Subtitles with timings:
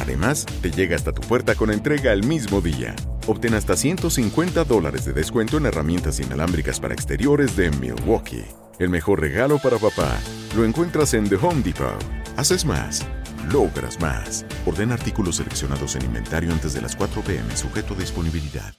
[0.00, 2.96] Además, te llega hasta tu puerta con entrega el mismo día.
[3.26, 8.46] Obtén hasta 150 dólares de descuento en herramientas inalámbricas para exteriores de Milwaukee.
[8.78, 10.18] El mejor regalo para papá
[10.56, 12.02] lo encuentras en The Home Depot.
[12.36, 13.06] Haces más,
[13.52, 14.46] logras más.
[14.64, 18.74] Orden artículos seleccionados en inventario antes de las 4 pm, sujeto a disponibilidad.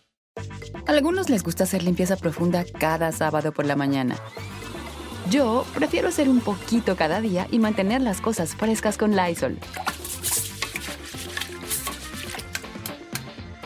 [0.88, 4.16] algunos les gusta hacer limpieza profunda cada sábado por la mañana.
[5.30, 9.60] Yo prefiero hacer un poquito cada día y mantener las cosas frescas con Lysol.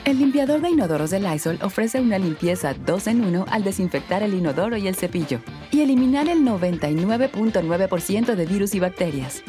[0.06, 4.36] El limpiador de inodoros de Lysol ofrece una limpieza 2 en 1 al desinfectar el
[4.36, 5.40] inodoro y el cepillo
[5.72, 9.42] y eliminar el 99.9% de virus y bacterias.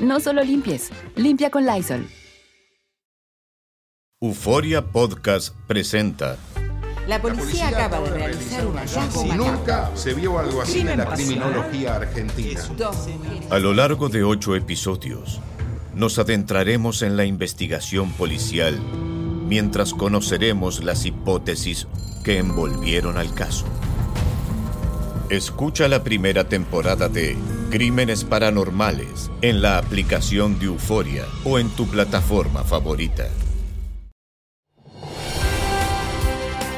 [0.00, 2.08] No solo limpies, limpia con Lysol.
[4.20, 6.36] Euforia Podcast presenta.
[7.06, 11.06] La policía, acaba, de realizar un hallazgo Si nunca se vio algo así en la
[11.06, 12.60] criminología argentina.
[13.48, 15.40] A lo largo de ocho episodios,
[15.94, 18.78] nos adentraremos en la investigación policial
[19.46, 21.88] mientras conoceremos las hipótesis
[22.24, 23.66] que envolvieron al caso.
[25.28, 27.36] Escucha la primera temporada de
[27.70, 33.28] Crímenes Paranormales en la aplicación de Euforia o en tu plataforma favorita.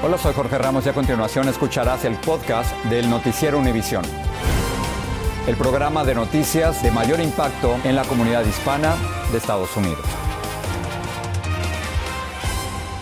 [0.05, 4.03] Hola, soy Jorge Ramos y a continuación escucharás el podcast del Noticiero Univisión.
[5.45, 8.95] El programa de noticias de mayor impacto en la comunidad hispana
[9.33, 10.05] de Estados Unidos.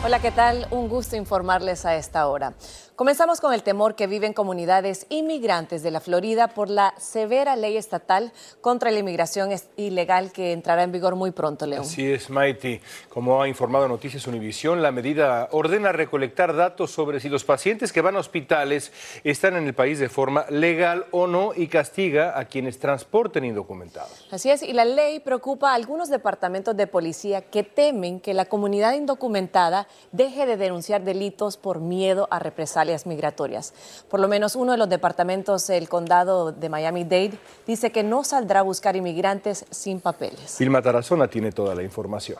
[0.02, 0.66] Hola, ¿qué tal?
[0.70, 2.54] Un gusto informarles a esta hora.
[3.00, 7.78] Comenzamos con el temor que viven comunidades inmigrantes de la Florida por la severa ley
[7.78, 8.30] estatal
[8.60, 11.80] contra la inmigración ilegal que entrará en vigor muy pronto, León.
[11.80, 12.78] Así es, Mighty.
[13.08, 18.02] Como ha informado Noticias Univisión, la medida ordena recolectar datos sobre si los pacientes que
[18.02, 18.92] van a hospitales
[19.24, 24.28] están en el país de forma legal o no y castiga a quienes transporten indocumentados.
[24.30, 28.44] Así es, y la ley preocupa a algunos departamentos de policía que temen que la
[28.44, 33.74] comunidad indocumentada deje de denunciar delitos por miedo a represalias migratorias.
[34.08, 38.60] Por lo menos uno de los departamentos del condado de Miami-Dade dice que no saldrá
[38.60, 40.56] a buscar inmigrantes sin papeles.
[40.58, 42.38] Vilma Tarazona tiene toda la información.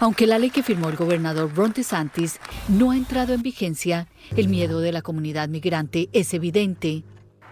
[0.00, 4.48] Aunque la ley que firmó el gobernador Ron DeSantis no ha entrado en vigencia, el
[4.48, 7.04] miedo de la comunidad migrante es evidente.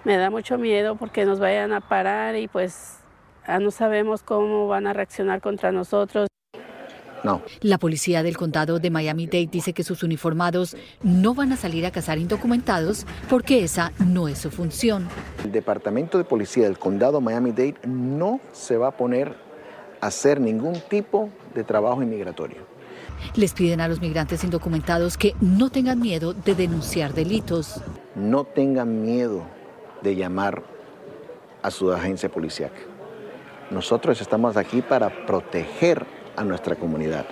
[0.05, 2.99] Me da mucho miedo porque nos vayan a parar y pues
[3.61, 6.27] no sabemos cómo van a reaccionar contra nosotros.
[7.61, 11.91] La policía del condado de Miami-Dade dice que sus uniformados no van a salir a
[11.91, 15.09] cazar indocumentados porque esa no es su función.
[15.45, 19.37] El departamento de policía del condado Miami-Dade no se va a poner
[20.01, 22.59] a hacer ningún tipo de trabajo inmigratorio.
[23.37, 27.81] Les piden a los migrantes indocumentados que no tengan miedo de denunciar delitos.
[28.17, 29.43] No tengan miedo
[30.03, 30.63] de llamar
[31.63, 32.73] a su agencia policial.
[33.71, 36.05] Nosotros estamos aquí para proteger
[36.37, 37.27] a nuestra comunidad.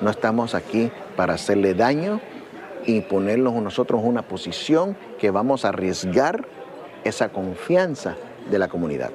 [0.00, 2.20] No estamos aquí para hacerle daño
[2.86, 6.46] y ponernos nosotros en una posición que vamos a arriesgar
[7.04, 8.16] esa confianza
[8.50, 9.12] de la comunidad.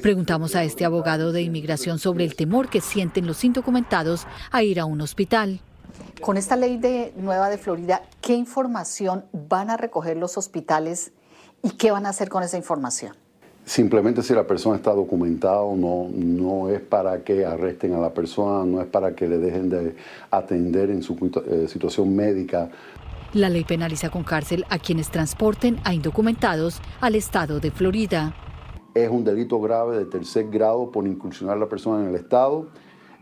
[0.00, 4.80] Preguntamos a este abogado de inmigración sobre el temor que sienten los indocumentados a ir
[4.80, 5.60] a un hospital.
[6.22, 11.12] Con esta ley de nueva de Florida, ¿qué información van a recoger los hospitales
[11.62, 13.14] y qué van a hacer con esa información?
[13.68, 18.14] Simplemente si la persona está documentada o no, no es para que arresten a la
[18.14, 19.94] persona, no es para que le dejen de
[20.30, 21.14] atender en su
[21.46, 22.70] eh, situación médica.
[23.34, 28.34] La ley penaliza con cárcel a quienes transporten a indocumentados al estado de Florida.
[28.94, 32.68] Es un delito grave de tercer grado por incursionar a la persona en el estado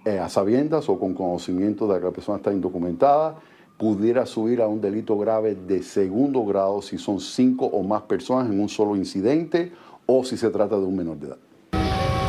[0.04, 3.40] eh, a sabiendas o con conocimiento de que la persona está indocumentada.
[3.76, 8.48] Pudiera subir a un delito grave de segundo grado si son cinco o más personas
[8.48, 9.72] en un solo incidente
[10.06, 11.38] o si se trata de un menor de edad.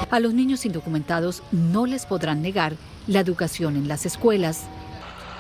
[0.09, 2.73] A los niños indocumentados no les podrán negar
[3.07, 4.67] la educación en las escuelas.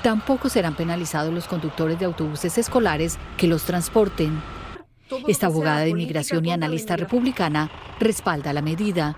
[0.03, 4.41] Tampoco serán penalizados los conductores de autobuses escolares que los transporten.
[5.27, 9.15] Esta abogada de inmigración y analista republicana respalda la medida.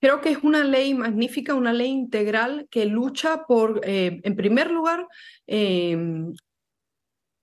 [0.00, 4.70] Creo que es una ley magnífica, una ley integral que lucha por, eh, en primer
[4.70, 5.08] lugar,
[5.48, 5.98] eh,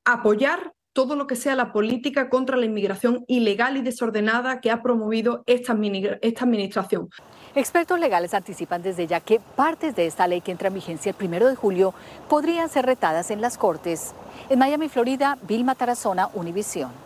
[0.06, 4.82] apoyar todo lo que sea la política contra la inmigración ilegal y desordenada que ha
[4.82, 7.10] promovido esta, administración.
[7.54, 11.16] Expertos legales anticipan desde ya que partes de esta ley que entra en vigencia el
[11.16, 11.94] primero de julio
[12.30, 14.14] podrían ser retadas en las Cortes.
[14.50, 17.05] En Miami, Florida, Vilma Tarazona, Univisión.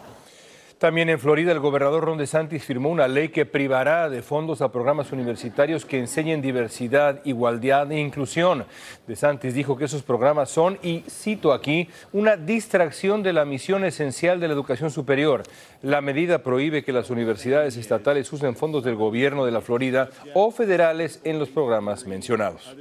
[0.80, 4.72] También en Florida, el gobernador Ron DeSantis firmó una ley que privará de fondos a
[4.72, 8.64] programas universitarios que enseñen diversidad, igualdad e inclusión.
[9.06, 14.40] DeSantis dijo que esos programas son, y cito aquí, una distracción de la misión esencial
[14.40, 15.44] de la educación superior.
[15.82, 20.50] La medida prohíbe que las universidades estatales usen fondos del gobierno de la Florida o
[20.50, 22.74] federales en los programas mencionados.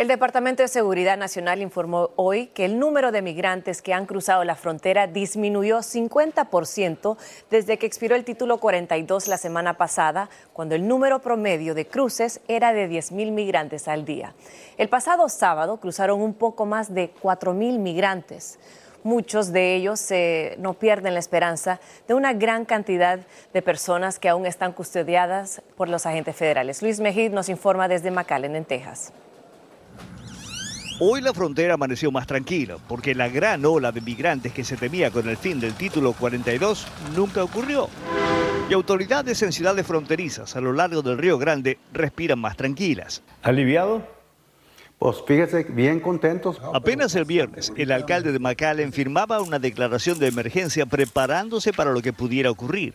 [0.00, 4.44] El Departamento de Seguridad Nacional informó hoy que el número de migrantes que han cruzado
[4.44, 7.18] la frontera disminuyó 50%
[7.50, 12.40] desde que expiró el título 42 la semana pasada, cuando el número promedio de cruces
[12.48, 14.32] era de 10.000 migrantes al día.
[14.78, 18.58] El pasado sábado cruzaron un poco más de 4.000 migrantes.
[19.02, 20.08] Muchos de ellos
[20.56, 23.20] no pierden la esperanza de una gran cantidad
[23.52, 26.80] de personas que aún están custodiadas por los agentes federales.
[26.80, 29.12] Luis Mejid nos informa desde McAllen, en Texas.
[31.02, 35.10] Hoy la frontera amaneció más tranquila, porque la gran ola de migrantes que se temía
[35.10, 36.86] con el fin del título 42
[37.16, 37.88] nunca ocurrió.
[38.68, 43.22] Y autoridades en ciudades fronterizas a lo largo del Río Grande respiran más tranquilas.
[43.42, 44.06] ¿Aliviado?
[44.98, 46.60] Pues fíjese, bien contentos.
[46.74, 52.02] Apenas el viernes, el alcalde de McAllen firmaba una declaración de emergencia preparándose para lo
[52.02, 52.92] que pudiera ocurrir.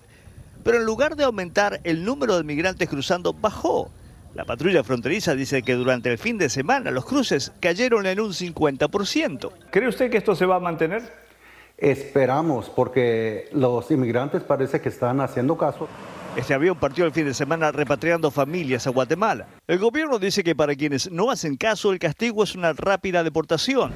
[0.63, 3.89] Pero en lugar de aumentar, el número de migrantes cruzando bajó
[4.35, 8.31] la patrulla fronteriza dice que durante el fin de semana los cruces cayeron en un
[8.33, 9.51] 50%.
[9.71, 11.03] ¿Cree usted que esto se va a mantener?
[11.77, 15.87] Esperamos, porque los inmigrantes parece que están haciendo caso.
[16.35, 19.47] Este avión partió el fin de semana repatriando familias a Guatemala.
[19.67, 23.93] El gobierno dice que para quienes no hacen caso el castigo es una rápida deportación.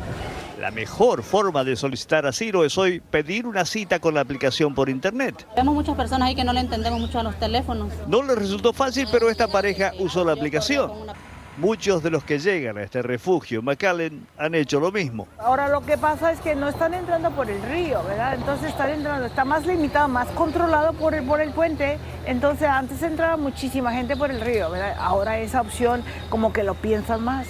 [0.59, 4.89] La mejor forma de solicitar asilo es hoy pedir una cita con la aplicación por
[4.89, 5.47] internet.
[5.55, 7.93] Vemos muchas personas ahí que no le entendemos mucho a los teléfonos.
[8.07, 10.91] No les resultó fácil, pero esta pareja usó la aplicación.
[11.59, 15.27] Muchos de los que llegan a este refugio McAllen han hecho lo mismo.
[15.37, 18.35] Ahora lo que pasa es que no están entrando por el río, ¿verdad?
[18.35, 21.97] Entonces están entrando, está más limitado, más controlado por el, por el puente.
[22.25, 24.97] Entonces antes entraba muchísima gente por el río, ¿verdad?
[24.99, 27.47] Ahora esa opción como que lo piensan más.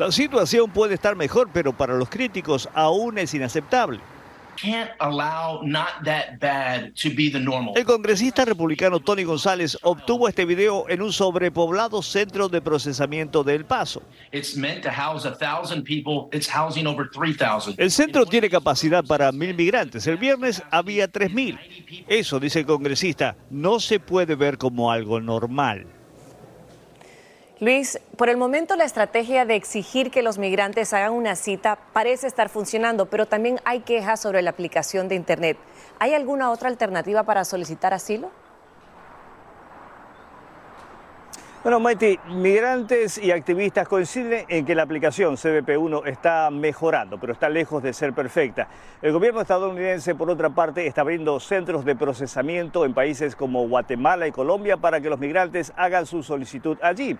[0.00, 4.00] La situación puede estar mejor, pero para los críticos aún es inaceptable.
[7.74, 13.54] El congresista republicano Tony González obtuvo este video en un sobrepoblado centro de procesamiento de
[13.56, 14.02] El Paso.
[14.32, 14.42] El
[17.90, 20.06] centro tiene capacidad para mil migrantes.
[20.06, 21.58] El viernes había tres mil.
[22.08, 25.99] Eso, dice el congresista, no se puede ver como algo normal.
[27.60, 32.26] Luis, por el momento la estrategia de exigir que los migrantes hagan una cita parece
[32.26, 35.58] estar funcionando, pero también hay quejas sobre la aplicación de Internet.
[35.98, 38.30] ¿Hay alguna otra alternativa para solicitar asilo?
[41.62, 47.50] Bueno, Maiti, migrantes y activistas coinciden en que la aplicación CBP1 está mejorando, pero está
[47.50, 48.66] lejos de ser perfecta.
[49.02, 54.26] El gobierno estadounidense, por otra parte, está abriendo centros de procesamiento en países como Guatemala
[54.26, 57.18] y Colombia para que los migrantes hagan su solicitud allí.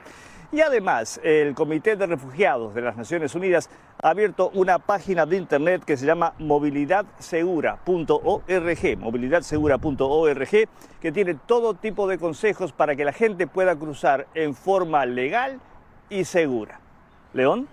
[0.53, 3.69] Y además, el Comité de Refugiados de las Naciones Unidas
[4.03, 10.69] ha abierto una página de internet que se llama movilidadsegura.org, movilidadsegura.org,
[11.01, 15.61] que tiene todo tipo de consejos para que la gente pueda cruzar en forma legal
[16.09, 16.81] y segura.
[17.33, 17.69] León.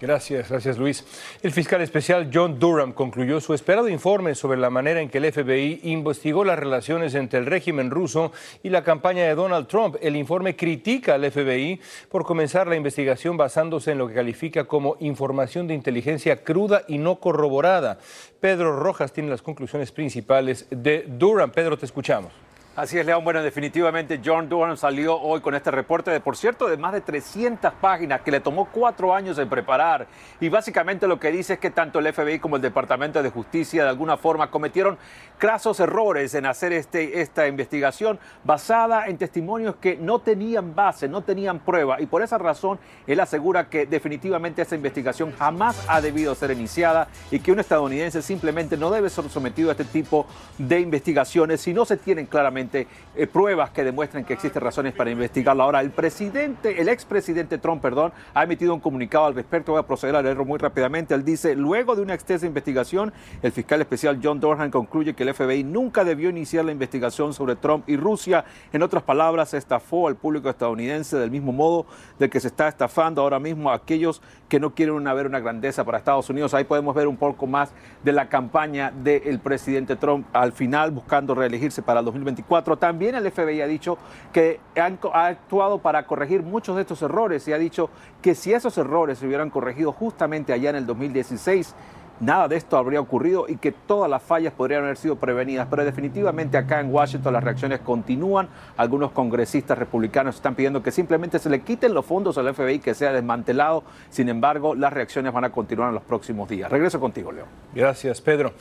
[0.00, 1.04] Gracias, gracias Luis.
[1.40, 5.32] El fiscal especial John Durham concluyó su esperado informe sobre la manera en que el
[5.32, 8.32] FBI investigó las relaciones entre el régimen ruso
[8.64, 9.96] y la campaña de Donald Trump.
[10.02, 14.96] El informe critica al FBI por comenzar la investigación basándose en lo que califica como
[14.98, 17.98] información de inteligencia cruda y no corroborada.
[18.40, 21.52] Pedro Rojas tiene las conclusiones principales de Durham.
[21.52, 22.43] Pedro, te escuchamos.
[22.76, 23.22] Así es, León.
[23.22, 27.02] Bueno, definitivamente John Durham salió hoy con este reporte de, por cierto, de más de
[27.02, 30.08] 300 páginas que le tomó cuatro años en preparar.
[30.40, 33.84] Y básicamente lo que dice es que tanto el FBI como el Departamento de Justicia
[33.84, 34.98] de alguna forma cometieron
[35.38, 41.22] crasos errores en hacer este, esta investigación basada en testimonios que no tenían base, no
[41.22, 42.00] tenían prueba.
[42.00, 47.06] Y por esa razón, él asegura que definitivamente esa investigación jamás ha debido ser iniciada
[47.30, 50.26] y que un estadounidense simplemente no debe ser sometido a este tipo
[50.58, 55.10] de investigaciones si no se tienen claramente eh, pruebas que demuestren que existen razones para
[55.10, 55.64] investigarla.
[55.64, 59.72] Ahora, el presidente, el expresidente Trump, perdón, ha emitido un comunicado al respecto.
[59.72, 61.14] Voy a proceder a leerlo muy rápidamente.
[61.14, 65.34] Él dice, luego de una extensa investigación, el fiscal especial John Dorhan concluye que el
[65.34, 68.44] FBI nunca debió iniciar la investigación sobre Trump y Rusia.
[68.72, 71.86] En otras palabras, estafó al público estadounidense del mismo modo
[72.18, 75.84] del que se está estafando ahora mismo a aquellos que no quieren ver una grandeza
[75.84, 76.54] para Estados Unidos.
[76.54, 81.34] Ahí podemos ver un poco más de la campaña del presidente Trump al final buscando
[81.34, 82.76] reelegirse para el 2024 2024.
[82.76, 83.98] También el FBI ha dicho
[84.32, 87.90] que ha actuado para corregir muchos de estos errores y ha dicho
[88.22, 91.74] que si esos errores se hubieran corregido justamente allá en el 2016,
[92.20, 95.66] nada de esto habría ocurrido y que todas las fallas podrían haber sido prevenidas.
[95.70, 98.48] Pero definitivamente acá en Washington las reacciones continúan.
[98.76, 102.94] Algunos congresistas republicanos están pidiendo que simplemente se le quiten los fondos al FBI, que
[102.94, 103.84] sea desmantelado.
[104.10, 106.70] Sin embargo, las reacciones van a continuar en los próximos días.
[106.70, 107.46] Regreso contigo, Leo.
[107.74, 108.52] Gracias, Pedro.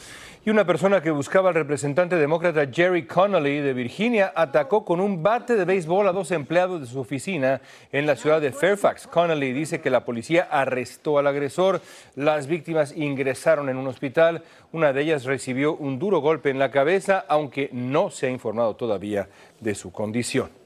[0.46, 5.24] Y una persona que buscaba al representante demócrata Jerry Connolly de Virginia atacó con un
[5.24, 7.62] bate de béisbol a dos empleados de su oficina
[7.94, 9.08] en la ciudad de Fairfax.
[9.08, 11.80] Connolly dice que la policía arrestó al agresor.
[12.16, 14.44] Las víctimas ingresaron en un hospital.
[14.72, 18.76] Una de ellas recibió un duro golpe en la cabeza, aunque no se ha informado
[18.76, 20.63] todavía de su condición.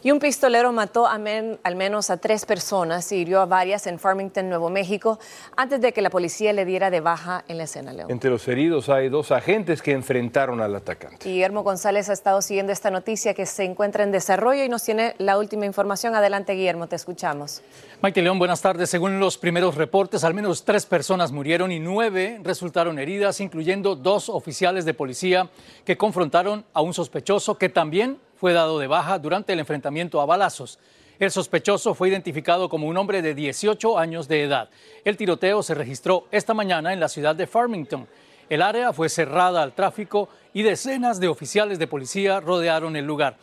[0.00, 4.48] Y un pistolero mató al menos a tres personas y hirió a varias en Farmington,
[4.48, 5.18] Nuevo México,
[5.56, 8.08] antes de que la policía le diera de baja en la escena, León.
[8.08, 11.28] Entre los heridos hay dos agentes que enfrentaron al atacante.
[11.28, 15.16] Guillermo González ha estado siguiendo esta noticia que se encuentra en desarrollo y nos tiene
[15.18, 16.14] la última información.
[16.14, 17.62] Adelante, Guillermo, te escuchamos.
[18.00, 18.90] Maite León, buenas tardes.
[18.90, 24.28] Según los primeros reportes, al menos tres personas murieron y nueve resultaron heridas, incluyendo dos
[24.28, 25.50] oficiales de policía
[25.84, 30.26] que confrontaron a un sospechoso que también fue dado de baja durante el enfrentamiento a
[30.26, 30.78] balazos.
[31.18, 34.70] El sospechoso fue identificado como un hombre de 18 años de edad.
[35.04, 38.06] El tiroteo se registró esta mañana en la ciudad de Farmington.
[38.48, 43.36] El área fue cerrada al tráfico y decenas de oficiales de policía rodearon el lugar.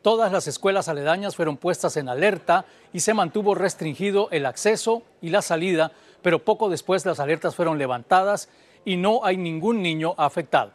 [0.00, 5.28] Todas las escuelas aledañas fueron puestas en alerta y se mantuvo restringido el acceso y
[5.28, 8.48] la salida, pero poco después las alertas fueron levantadas
[8.86, 10.72] y no hay ningún niño afectado.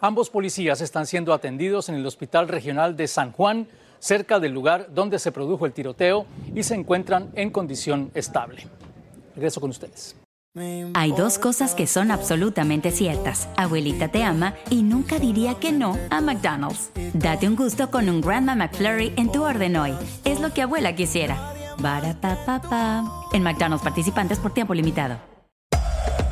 [0.00, 3.66] Ambos policías están siendo atendidos en el Hospital Regional de San Juan,
[3.98, 8.66] cerca del lugar donde se produjo el tiroteo, y se encuentran en condición estable.
[9.34, 10.16] Regreso con ustedes.
[10.94, 13.46] Hay dos cosas que son absolutamente ciertas.
[13.58, 16.90] Abuelita te ama y nunca diría que no a McDonald's.
[17.12, 19.92] Date un gusto con un Grandma McFlurry en tu orden hoy.
[20.24, 21.52] Es lo que abuela quisiera.
[23.34, 25.35] En McDonald's participantes por tiempo limitado.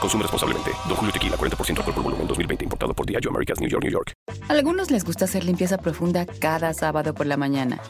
[0.00, 0.70] Consume responsablemente.
[0.86, 2.64] Don Julio Tequila, 40% alcohol por volumen, 2020.
[2.64, 4.12] Importado por Diageo Americas, New York, New York.
[4.48, 7.80] algunos les gusta hacer limpieza profunda cada sábado por la mañana.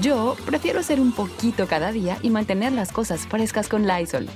[0.00, 4.28] Yo prefiero hacer un poquito cada día y mantener las cosas frescas con Lysol.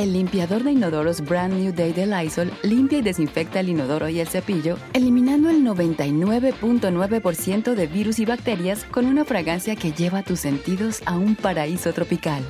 [0.00, 4.18] El limpiador de inodoros Brand New Day de Lysol limpia y desinfecta el inodoro y
[4.18, 10.40] el cepillo, eliminando el 99.9% de virus y bacterias con una fragancia que lleva tus
[10.40, 12.42] sentidos a un paraíso tropical.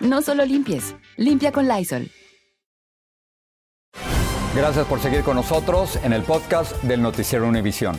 [0.00, 2.10] No solo limpies, limpia con Lysol.
[4.54, 7.96] Gracias por seguir con nosotros en el podcast del Noticiero Univisión.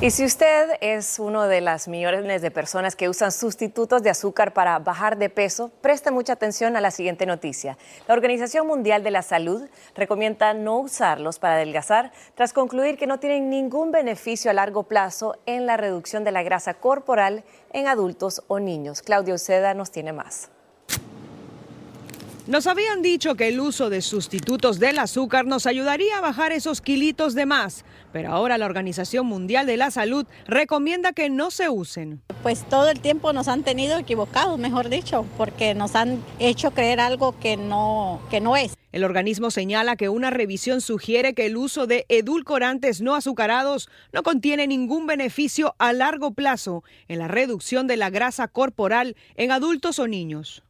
[0.00, 4.52] Y si usted es uno de las millones de personas que usan sustitutos de azúcar
[4.52, 7.76] para bajar de peso, preste mucha atención a la siguiente noticia.
[8.06, 13.18] La Organización Mundial de la Salud recomienda no usarlos para adelgazar tras concluir que no
[13.18, 18.44] tienen ningún beneficio a largo plazo en la reducción de la grasa corporal en adultos
[18.46, 19.02] o niños.
[19.02, 20.48] Claudio Seda nos tiene más.
[22.48, 26.80] Nos habían dicho que el uso de sustitutos del azúcar nos ayudaría a bajar esos
[26.80, 31.68] kilitos de más, pero ahora la Organización Mundial de la Salud recomienda que no se
[31.68, 32.22] usen.
[32.42, 37.00] Pues todo el tiempo nos han tenido equivocados, mejor dicho, porque nos han hecho creer
[37.00, 38.72] algo que no, que no es.
[38.92, 44.22] El organismo señala que una revisión sugiere que el uso de edulcorantes no azucarados no
[44.22, 49.98] contiene ningún beneficio a largo plazo en la reducción de la grasa corporal en adultos
[49.98, 50.62] o niños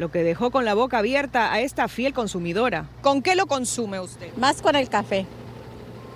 [0.00, 2.88] lo que dejó con la boca abierta a esta fiel consumidora.
[3.02, 4.34] ¿Con qué lo consume usted?
[4.36, 5.26] Más con el café.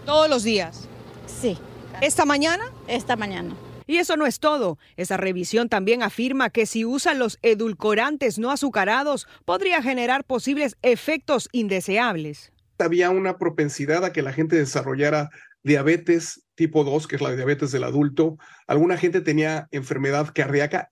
[0.06, 0.88] ¿Todos los días?
[1.26, 1.58] Sí.
[2.00, 2.64] ¿Esta mañana?
[2.88, 3.54] Esta mañana.
[3.86, 4.78] Y eso no es todo.
[4.96, 11.50] Esa revisión también afirma que si usan los edulcorantes no azucarados podría generar posibles efectos
[11.52, 12.52] indeseables.
[12.78, 15.28] Había una propensidad a que la gente desarrollara
[15.62, 18.38] diabetes tipo 2, que es la diabetes del adulto.
[18.66, 20.88] Alguna gente tenía enfermedad cardíaca.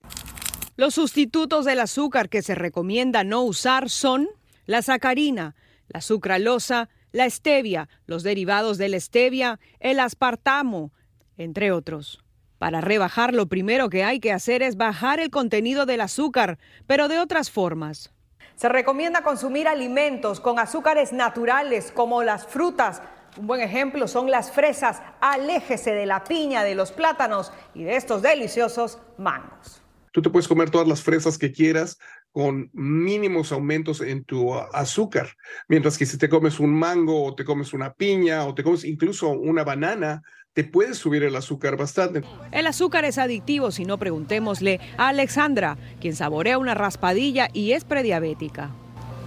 [0.77, 4.29] Los sustitutos del azúcar que se recomienda no usar son
[4.65, 5.55] la sacarina,
[5.89, 10.91] la sucralosa, la stevia, los derivados de la stevia, el aspartamo,
[11.37, 12.25] entre otros.
[12.59, 17.09] Para rebajar lo primero que hay que hacer es bajar el contenido del azúcar, pero
[17.09, 18.11] de otras formas.
[18.57, 23.03] Se recomienda consumir alimentos con azúcares naturales como las frutas,
[23.39, 25.01] Un buen ejemplo son las fresas.
[25.21, 29.82] Aléjese de la piña, de los plátanos y de estos deliciosos mangos.
[30.13, 31.99] Tú te puedes comer todas las fresas que quieras
[32.33, 35.31] con mínimos aumentos en tu azúcar,
[35.69, 38.85] mientras que si te comes un mango o te comes una piña o te comes
[38.85, 42.23] incluso una banana, te puedes subir el azúcar bastante.
[42.51, 47.85] El azúcar es adictivo, si no preguntémosle a Alexandra, quien saborea una raspadilla y es
[47.85, 48.69] prediabética.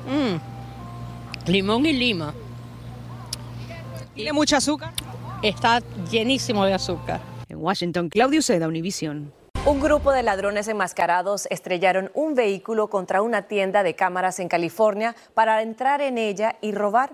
[0.07, 1.49] Mm.
[1.49, 2.33] Limón y lima.
[4.13, 4.93] ¿Tiene mucho azúcar?
[5.41, 7.21] Está llenísimo de azúcar.
[7.49, 9.31] En Washington, Claudio Seda, Univisión.
[9.65, 15.15] Un grupo de ladrones enmascarados estrellaron un vehículo contra una tienda de cámaras en California
[15.33, 17.13] para entrar en ella y robar.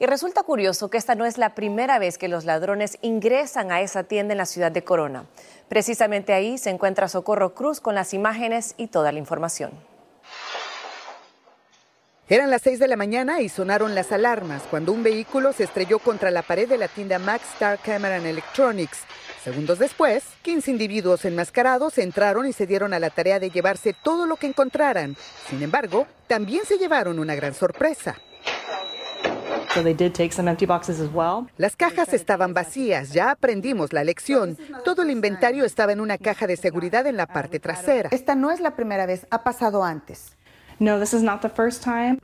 [0.00, 3.82] Y resulta curioso que esta no es la primera vez que los ladrones ingresan a
[3.82, 5.26] esa tienda en la ciudad de Corona.
[5.68, 9.70] Precisamente ahí se encuentra Socorro Cruz con las imágenes y toda la información.
[12.28, 16.00] Eran las 6 de la mañana y sonaron las alarmas cuando un vehículo se estrelló
[16.00, 19.02] contra la pared de la tienda Max Star Camera and Electronics.
[19.42, 24.24] Segundos después, 15 individuos enmascarados entraron y se dieron a la tarea de llevarse todo
[24.24, 25.16] lo que encontraran.
[25.48, 28.16] Sin embargo, también se llevaron una gran sorpresa.
[31.56, 34.56] Las cajas estaban vacías, ya aprendimos la lección.
[34.84, 38.10] Todo el inventario estaba en una caja de seguridad en la parte trasera.
[38.12, 40.36] Esta no es la primera vez, ha pasado antes.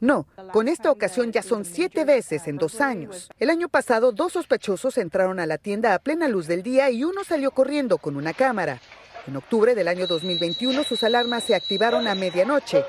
[0.00, 3.28] No, con esta ocasión ya son siete veces en dos años.
[3.38, 7.04] El año pasado, dos sospechosos entraron a la tienda a plena luz del día y
[7.04, 8.80] uno salió corriendo con una cámara.
[9.26, 12.84] En octubre del año 2021, sus alarmas se activaron a medianoche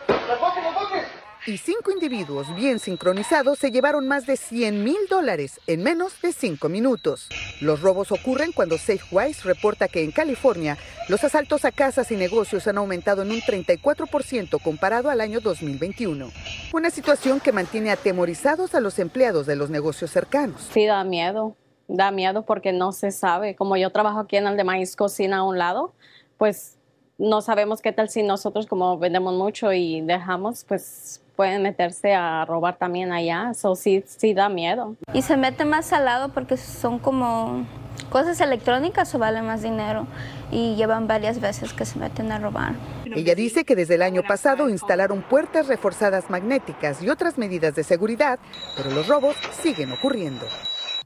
[1.47, 6.33] y cinco individuos bien sincronizados se llevaron más de 100 mil dólares en menos de
[6.33, 7.29] cinco minutos.
[7.61, 10.77] Los robos ocurren cuando SafeWise reporta que en California
[11.07, 16.29] los asaltos a casas y negocios han aumentado en un 34% comparado al año 2021.
[16.73, 20.69] Una situación que mantiene atemorizados a los empleados de los negocios cercanos.
[20.73, 21.55] Sí, da miedo.
[21.87, 23.55] Da miedo porque no se sabe.
[23.55, 25.93] Como yo trabajo aquí en el de Maíz Cocina a un lado,
[26.37, 26.77] pues
[27.17, 32.43] no sabemos qué tal si nosotros como vendemos mucho y dejamos, pues pueden meterse a
[32.43, 33.51] robar también allá.
[33.51, 34.97] Eso sí, sí da miedo.
[35.13, 37.65] Y se mete más al lado porque son como
[38.09, 40.05] cosas electrónicas o vale más dinero
[40.51, 42.73] y llevan varias veces que se meten a robar.
[43.05, 47.85] Ella dice que desde el año pasado instalaron puertas reforzadas magnéticas y otras medidas de
[47.85, 48.37] seguridad,
[48.75, 50.45] pero los robos siguen ocurriendo.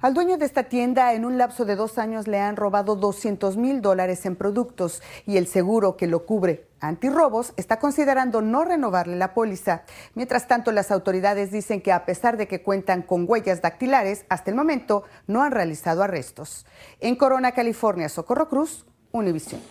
[0.04, 3.56] Al dueño de esta tienda en un lapso de dos años le han robado 200
[3.56, 9.16] mil dólares en productos y el seguro que lo cubre antirrobos está considerando no renovarle
[9.16, 9.84] la póliza.
[10.14, 14.52] Mientras tanto, las autoridades dicen que a pesar de que cuentan con huellas dactilares, hasta
[14.52, 16.66] el momento no han realizado arrestos.
[17.00, 19.62] En Corona, California, Socorro Cruz, Univision.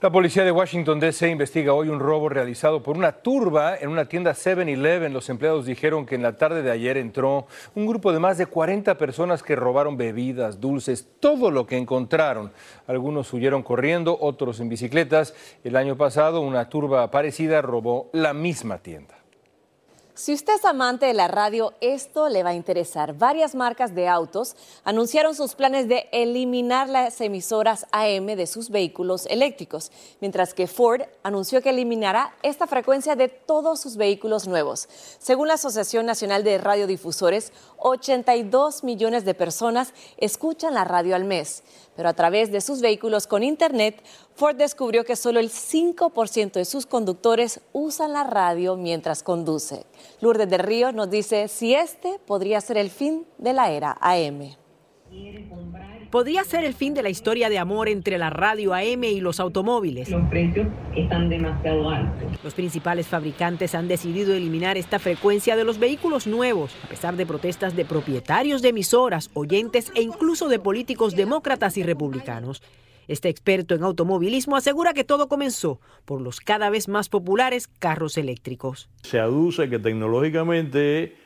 [0.00, 1.28] La policía de Washington, D.C.
[1.28, 5.12] investiga hoy un robo realizado por una turba en una tienda 7-Eleven.
[5.12, 8.46] Los empleados dijeron que en la tarde de ayer entró un grupo de más de
[8.46, 12.52] 40 personas que robaron bebidas, dulces, todo lo que encontraron.
[12.86, 15.34] Algunos huyeron corriendo, otros en bicicletas.
[15.64, 19.17] El año pasado una turba parecida robó la misma tienda.
[20.18, 23.16] Si usted es amante de la radio, esto le va a interesar.
[23.16, 29.26] Varias marcas de autos anunciaron sus planes de eliminar las emisoras AM de sus vehículos
[29.26, 34.88] eléctricos, mientras que Ford anunció que eliminará esta frecuencia de todos sus vehículos nuevos.
[35.20, 41.62] Según la Asociación Nacional de Radiodifusores, 82 millones de personas escuchan la radio al mes,
[41.94, 44.02] pero a través de sus vehículos con Internet,
[44.34, 49.84] Ford descubrió que solo el 5% de sus conductores usan la radio mientras conduce.
[50.20, 54.56] Lourdes de Río nos dice si este podría ser el fin de la era AM.
[56.10, 59.40] Podría ser el fin de la historia de amor entre la radio AM y los
[59.40, 60.08] automóviles.
[60.08, 60.66] Los precios
[60.96, 62.32] están demasiado altos.
[62.42, 67.26] Los principales fabricantes han decidido eliminar esta frecuencia de los vehículos nuevos, a pesar de
[67.26, 72.62] protestas de propietarios de emisoras, oyentes e incluso de políticos demócratas y republicanos.
[73.08, 78.18] Este experto en automovilismo asegura que todo comenzó por los cada vez más populares carros
[78.18, 78.90] eléctricos.
[79.02, 81.16] Se aduce que tecnológicamente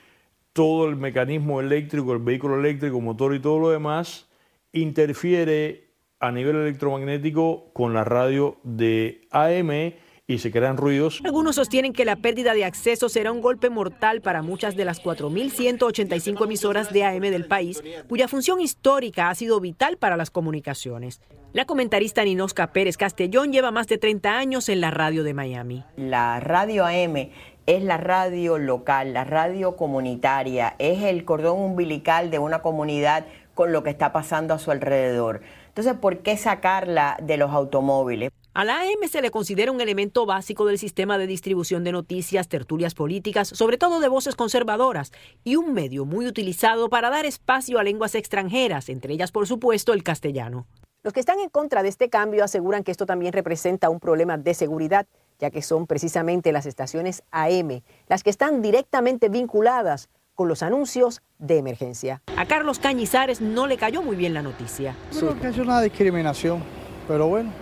[0.53, 4.29] todo el mecanismo eléctrico, el vehículo eléctrico, motor y todo lo demás,
[4.73, 9.95] interfiere a nivel electromagnético con la radio de AM
[10.33, 11.21] y se crean ruidos.
[11.25, 15.03] Algunos sostienen que la pérdida de acceso será un golpe mortal para muchas de las
[15.03, 21.21] 4.185 emisoras de AM del país, cuya función histórica ha sido vital para las comunicaciones.
[21.53, 25.85] La comentarista Ninosca Pérez Castellón lleva más de 30 años en la radio de Miami.
[25.97, 27.31] La radio AM
[27.67, 33.71] es la radio local, la radio comunitaria, es el cordón umbilical de una comunidad con
[33.71, 35.43] lo que está pasando a su alrededor.
[35.69, 38.31] Entonces, ¿por qué sacarla de los automóviles?
[38.55, 42.49] A la AM se le considera un elemento básico del sistema de distribución de noticias,
[42.49, 45.11] tertulias políticas, sobre todo de voces conservadoras,
[45.43, 49.95] y un medio muy utilizado para dar espacio a lenguas extranjeras, entre ellas, por supuesto,
[49.95, 50.67] el castellano.
[51.03, 54.37] Los que están en contra de este cambio aseguran que esto también representa un problema
[54.37, 55.07] de seguridad,
[55.39, 61.23] ya que son precisamente las estaciones AM las que están directamente vinculadas con los anuncios
[61.39, 62.23] de emergencia.
[62.37, 64.95] A Carlos Cañizares no le cayó muy bien la noticia.
[65.11, 66.63] Creo que es una discriminación,
[67.09, 67.62] pero bueno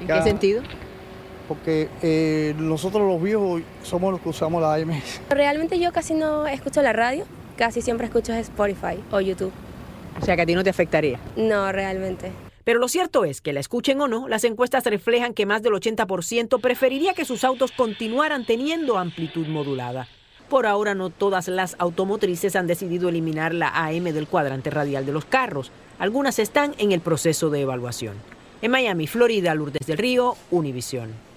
[0.00, 0.62] ¿En qué sentido?
[1.48, 5.00] Porque eh, nosotros los viejos somos los que usamos la AM.
[5.28, 7.24] Realmente yo casi no escucho la radio,
[7.56, 9.52] casi siempre escucho Spotify o YouTube.
[10.20, 11.18] O sea que a ti no te afectaría.
[11.36, 12.32] No, realmente.
[12.64, 15.74] Pero lo cierto es que la escuchen o no, las encuestas reflejan que más del
[15.74, 20.08] 80% preferiría que sus autos continuaran teniendo amplitud modulada.
[20.48, 25.12] Por ahora no todas las automotrices han decidido eliminar la AM del cuadrante radial de
[25.12, 25.72] los carros.
[25.98, 28.14] Algunas están en el proceso de evaluación.
[28.64, 31.33] En Miami, Florida, Lourdes del Río, Univisión.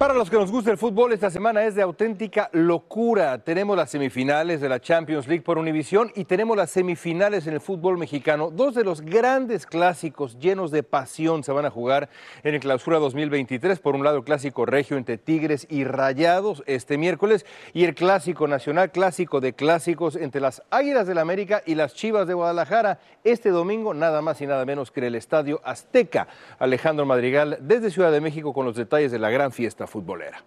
[0.00, 3.36] Para los que nos gusta el fútbol, esta semana es de auténtica locura.
[3.44, 7.60] Tenemos las semifinales de la Champions League por Univisión y tenemos las semifinales en el
[7.60, 8.50] fútbol mexicano.
[8.50, 12.08] Dos de los grandes clásicos llenos de pasión se van a jugar
[12.44, 13.78] en el Clausura 2023.
[13.80, 18.48] Por un lado, el clásico regio entre Tigres y Rayados este miércoles y el clásico
[18.48, 23.00] nacional, clásico de clásicos entre las Águilas del la América y las Chivas de Guadalajara.
[23.22, 26.26] Este domingo, nada más y nada menos que en el Estadio Azteca.
[26.58, 30.44] Alejandro Madrigal desde Ciudad de México con los detalles de la gran fiesta futbolera.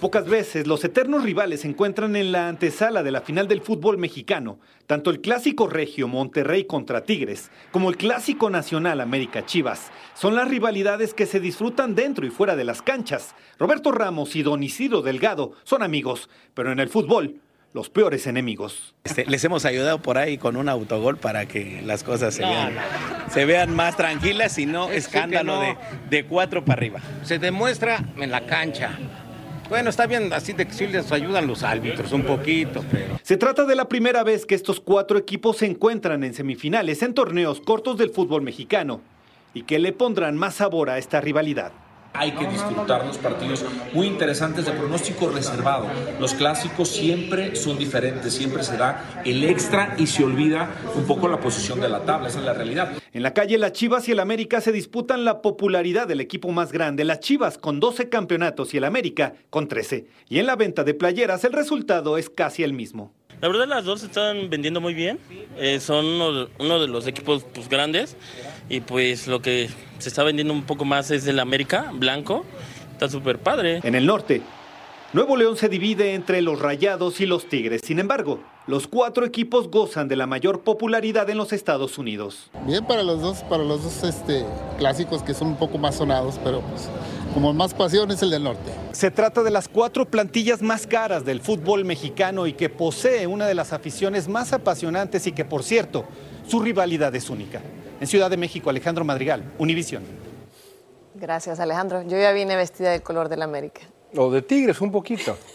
[0.00, 3.98] Pocas veces los eternos rivales se encuentran en la antesala de la final del fútbol
[3.98, 9.92] mexicano, tanto el clásico regio Monterrey contra Tigres como el clásico nacional América Chivas.
[10.14, 13.34] Son las rivalidades que se disfrutan dentro y fuera de las canchas.
[13.58, 17.42] Roberto Ramos y Don Isidro Delgado son amigos, pero en el fútbol
[17.74, 18.94] los peores enemigos.
[19.04, 22.74] Este, les hemos ayudado por ahí con un autogol para que las cosas se, vean,
[23.32, 25.76] se vean más tranquilas y no escándalo De,
[26.08, 27.00] de cuatro para arriba.
[27.22, 28.98] Se demuestra en la cancha.
[29.68, 33.20] Bueno, está bien, así de que sí les ayudan los árbitros un poquito, pero...
[33.22, 37.14] Se trata de la primera vez que estos cuatro equipos se encuentran en semifinales en
[37.14, 39.00] torneos cortos del fútbol mexicano
[39.54, 41.70] y que le pondrán más sabor a esta rivalidad.
[42.12, 45.86] Hay que disfrutar los partidos muy interesantes de pronóstico reservado.
[46.18, 51.28] Los clásicos siempre son diferentes, siempre se da el extra y se olvida un poco
[51.28, 52.92] la posición de la tabla, esa es la realidad.
[53.12, 56.72] En la calle las Chivas y el América se disputan la popularidad del equipo más
[56.72, 60.06] grande, las Chivas con 12 campeonatos y el América con 13.
[60.28, 63.12] Y en la venta de playeras el resultado es casi el mismo.
[63.40, 65.18] La verdad las dos se están vendiendo muy bien,
[65.56, 68.16] eh, son uno, de los equipos pues, grandes
[68.68, 72.44] y pues lo que se está vendiendo un poco más es el América, blanco,
[72.92, 73.80] está súper padre.
[73.82, 74.42] En el norte,
[75.14, 79.70] Nuevo León se divide entre los Rayados y los Tigres, sin embargo, los cuatro equipos
[79.70, 82.50] gozan de la mayor popularidad en los Estados Unidos.
[82.66, 84.44] Bien para los dos, para los dos este,
[84.76, 86.90] clásicos que son un poco más sonados, pero pues
[87.34, 88.72] como más pasión es el del norte.
[88.92, 93.46] Se trata de las cuatro plantillas más caras del fútbol mexicano y que posee una
[93.46, 96.04] de las aficiones más apasionantes y que, por cierto,
[96.46, 97.60] su rivalidad es única.
[98.00, 100.02] En Ciudad de México, Alejandro Madrigal, Univisión.
[101.14, 102.02] Gracias, Alejandro.
[102.02, 103.82] Yo ya vine vestida del color del América.
[104.16, 105.36] O de tigres, un poquito.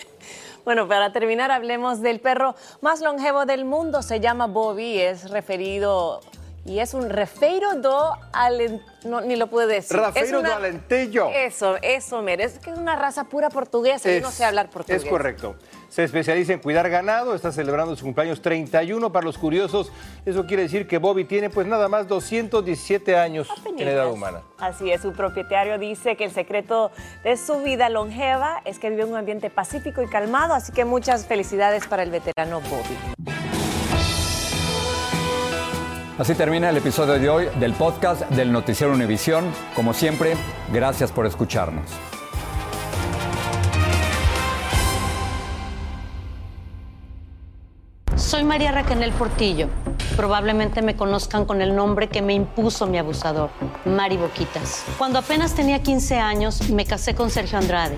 [0.66, 4.02] Bueno, para terminar, hablemos del perro más longevo del mundo.
[4.02, 6.22] Se llama Bobby, es referido
[6.65, 9.97] y es un refeiro do al no, ni lo pude decir.
[9.97, 11.30] Refeiro do alentejo.
[11.32, 12.43] Eso, eso, mire.
[12.43, 15.04] Es que es una raza pura portuguesa y no sé hablar portugués.
[15.04, 15.56] Es correcto.
[15.89, 19.91] Se especializa en cuidar ganado, está celebrando su cumpleaños 31 para los curiosos.
[20.25, 24.41] Eso quiere decir que Bobby tiene pues nada más 217 años en edad humana.
[24.58, 26.91] Así es, su propietario dice que el secreto
[27.23, 30.84] de su vida longeva es que vive en un ambiente pacífico y calmado, así que
[30.84, 33.55] muchas felicidades para el veterano Bobby.
[36.17, 39.51] Así termina el episodio de hoy del podcast del Noticiero Univisión.
[39.75, 40.38] Como siempre,
[40.71, 41.84] gracias por escucharnos.
[48.15, 49.67] Soy María Raquel Portillo.
[50.15, 53.49] Probablemente me conozcan con el nombre que me impuso mi abusador,
[53.84, 54.86] Mari Boquitas.
[54.97, 57.97] Cuando apenas tenía 15 años, me casé con Sergio Andrade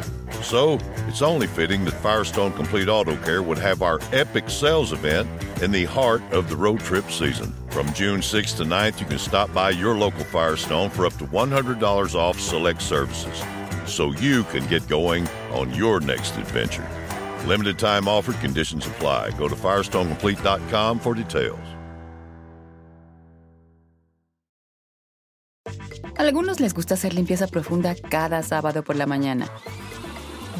[0.43, 4.91] So, oh, It's only fitting that Firestone Complete Auto Care would have our epic sales
[4.91, 5.27] event
[5.61, 7.53] in the heart of the road trip season.
[7.69, 11.25] From June 6th to 9th, you can stop by your local Firestone for up to
[11.25, 13.43] $100 off select services
[13.85, 16.87] so you can get going on your next adventure.
[17.45, 19.31] Limited time offer, conditions apply.
[19.37, 21.59] Go to firestonecomplete.com for details.
[26.17, 29.47] Algunos les gusta hacer limpieza profunda cada sábado por la mañana.